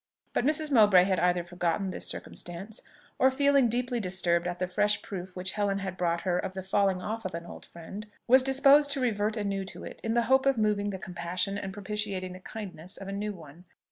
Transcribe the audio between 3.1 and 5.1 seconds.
or, feeling deeply disturbed at the fresh